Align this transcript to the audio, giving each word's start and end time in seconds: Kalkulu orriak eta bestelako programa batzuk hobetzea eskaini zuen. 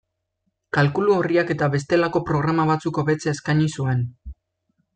Kalkulu 0.77 1.11
orriak 1.15 1.51
eta 1.55 1.67
bestelako 1.75 2.21
programa 2.31 2.65
batzuk 2.71 2.99
hobetzea 3.03 3.35
eskaini 3.39 3.69
zuen. 3.77 4.03